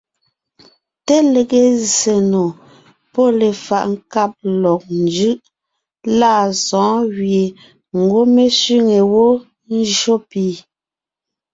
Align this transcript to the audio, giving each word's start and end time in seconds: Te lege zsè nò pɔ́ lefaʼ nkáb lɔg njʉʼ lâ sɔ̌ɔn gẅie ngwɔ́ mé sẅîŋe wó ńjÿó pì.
Te 1.05 1.15
lege 1.33 1.59
zsè 1.95 2.15
nò 2.31 2.43
pɔ́ 3.13 3.27
lefaʼ 3.39 3.83
nkáb 3.93 4.31
lɔg 4.61 4.81
njʉʼ 5.03 5.37
lâ 6.19 6.31
sɔ̌ɔn 6.65 7.01
gẅie 7.15 7.45
ngwɔ́ 8.01 8.23
mé 8.33 8.43
sẅîŋe 8.59 8.97
wó 9.11 9.25
ńjÿó 9.79 10.15
pì. 10.29 10.45